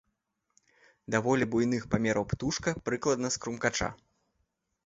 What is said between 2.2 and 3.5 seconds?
птушка, прыкладна з